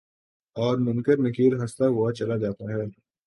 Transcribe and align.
اور 0.55 0.77
منکر 0.77 1.17
نکیرہستہ 1.19 1.83
ہوا 1.85 2.11
چلا 2.13 2.37
جاتا 2.37 2.63
ہے 2.71 2.81